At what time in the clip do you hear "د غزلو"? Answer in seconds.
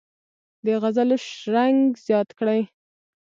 0.65-1.17